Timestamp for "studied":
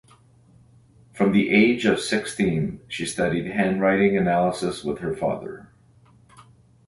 3.05-3.45